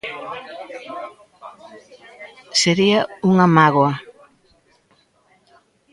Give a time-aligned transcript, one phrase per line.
[2.61, 3.93] Sería unha mágoa